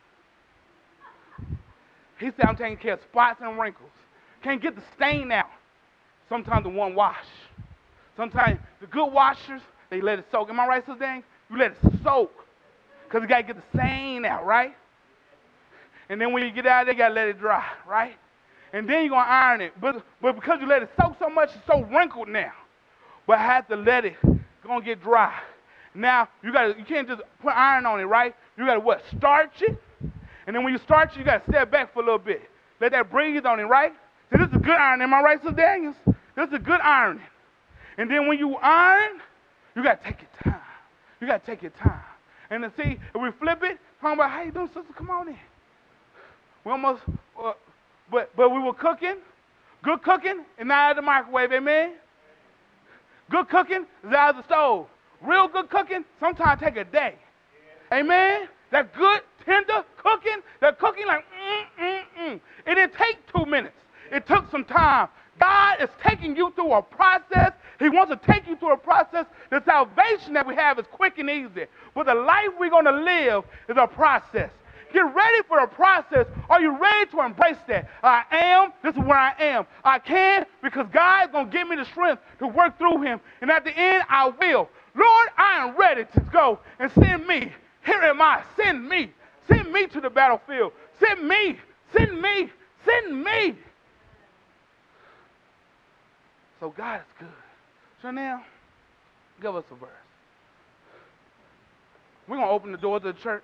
[2.20, 3.92] He said, I'm taking care of spots and wrinkles.
[4.44, 5.46] Can't get the stain out.
[6.28, 7.16] Sometimes the one wash.
[8.18, 10.50] Sometimes the good washers, they let it soak.
[10.50, 11.24] Am I right, Sister Dang?
[11.50, 12.32] You let it soak.
[13.08, 14.76] Because you got to get the stain out, right?
[16.10, 18.16] And then when you get out there, you got to let it dry, right?
[18.74, 19.74] And then you're going to iron it.
[19.82, 22.52] But, but because you let it soak so much, it's so wrinkled now.
[23.26, 24.16] But I have to let it
[24.70, 25.34] going to get dry.
[25.96, 28.36] Now, you got you can't just put iron on it, right?
[28.58, 29.02] You got to what?
[29.18, 29.82] Starch it.
[30.48, 32.50] And then when you starch it, you got to step back for a little bit.
[32.80, 33.92] Let that breathe on it, right?
[34.32, 35.02] So this is good iron.
[35.02, 35.96] Am I right, Sister Daniels?
[36.36, 37.24] This is good ironing.
[37.98, 39.20] And then when you iron,
[39.76, 40.62] you got to take your time.
[41.20, 42.02] You got to take your time.
[42.50, 44.94] And to see, if we flip it, talking about how you doing, sister?
[44.96, 45.38] Come on in.
[46.64, 47.02] We almost,
[47.44, 47.54] uh,
[48.12, 49.16] but but we were cooking,
[49.84, 51.52] good cooking, and not out of the microwave.
[51.52, 51.94] Amen.
[53.30, 54.88] Good cooking is out of the stove.
[55.22, 57.16] Real good cooking sometimes take a day.
[57.92, 58.48] Amen.
[58.72, 62.40] That good tender cooking, that cooking like mm mm mm.
[62.66, 63.76] It didn't take two minutes.
[64.12, 65.10] It took some time.
[65.40, 67.54] God is taking you through a process.
[67.80, 69.26] He wants to take you through a process.
[69.50, 71.66] The salvation that we have is quick and easy.
[71.96, 74.50] But the life we're going to live is a process.
[74.92, 76.26] Get ready for the process.
[76.50, 77.90] Are you ready to embrace that?
[78.04, 78.74] I am.
[78.84, 79.66] This is where I am.
[79.84, 83.20] I can because God is going to give me the strength to work through Him.
[83.42, 84.70] And at the end, I will.
[84.96, 87.52] Lord, I am ready to go and send me.
[87.86, 88.44] Here am I.
[88.56, 89.12] Send me.
[89.48, 90.74] Send me to the battlefield.
[91.00, 91.58] Send me.
[91.96, 92.50] Send me.
[92.86, 93.56] Send me.
[96.60, 97.28] So God is good.
[98.02, 98.44] So now,
[99.42, 99.90] give us a verse.
[102.28, 103.44] We're going to open the doors of the church.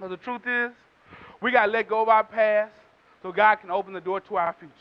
[0.00, 0.70] But the truth is,
[1.40, 2.72] we got to let go of our past
[3.22, 4.72] so God can open the door to our future.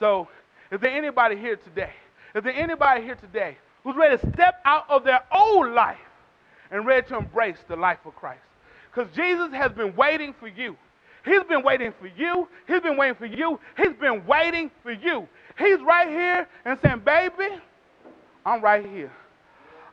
[0.00, 0.28] So,
[0.70, 1.92] is there anybody here today?
[2.34, 5.98] Is there anybody here today who's ready to step out of their old life
[6.70, 8.40] and ready to embrace the life of Christ?
[8.92, 10.76] Because Jesus has been waiting for you.
[11.24, 12.48] He's been waiting for you.
[12.66, 13.60] He's been waiting for you.
[13.76, 15.28] He's been waiting for you.
[15.58, 17.60] He's right here and saying, Baby,
[18.44, 19.12] I'm right here.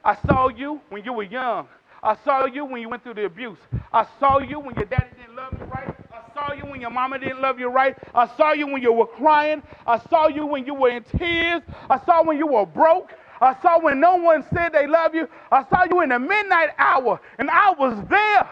[0.03, 1.67] I saw you when you were young.
[2.01, 3.57] I saw you when you went through the abuse.
[3.91, 5.95] I saw you when your daddy didn't love you right.
[6.13, 7.95] I saw you when your mama didn't love you right.
[8.15, 9.61] I saw you when you were crying.
[9.85, 11.61] I saw you when you were in tears.
[11.89, 13.11] I saw when you were broke.
[13.41, 15.27] I saw when no one said they love you.
[15.51, 18.49] I saw you in the midnight hour, and I was there.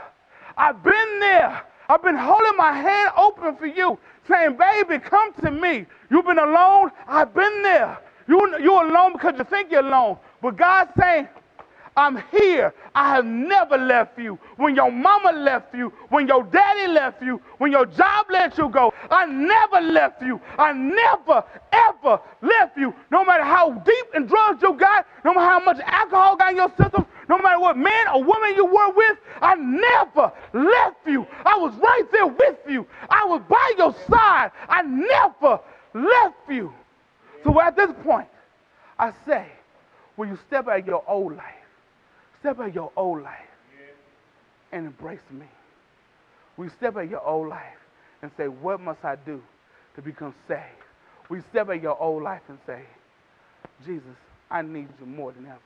[0.58, 1.62] I've been there.
[1.90, 5.86] I've been holding my hand open for you, saying, Baby, come to me.
[6.10, 6.92] You've been alone.
[7.08, 7.98] I've been there.
[8.28, 10.18] You, you're alone because you think you're alone.
[10.42, 11.28] But God's saying,
[11.98, 12.76] I'm here.
[12.94, 14.38] I have never left you.
[14.58, 18.70] When your mama left you, when your daddy left you, when your job let you
[18.70, 20.40] go, I never left you.
[20.60, 22.94] I never, ever left you.
[23.12, 26.58] No matter how deep in drugs you got, no matter how much alcohol got in
[26.58, 31.26] your system, no matter what man or woman you were with, I never left you.
[31.44, 32.86] I was right there with you.
[33.10, 34.52] I was by your side.
[34.70, 35.60] I never
[35.96, 36.72] left you.
[37.44, 38.28] So at this point,
[39.00, 39.48] I say,
[40.16, 41.56] will you step out of your old life?
[42.40, 43.34] Step out your old life
[44.72, 45.46] and embrace me.
[46.58, 47.80] We step out your old life
[48.22, 49.42] and say, What must I do
[49.96, 50.62] to become saved?
[51.30, 52.84] we step at your old life and say,
[53.86, 54.16] Jesus,
[54.50, 55.60] I need you more than ever.